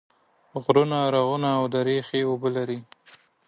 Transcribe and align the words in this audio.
غرونه، 0.63 0.99
رغونه 1.15 1.49
او 1.57 1.63
درې 1.75 1.97
ښې 2.07 2.19
اوبه 2.29 2.49
لري 2.55 2.79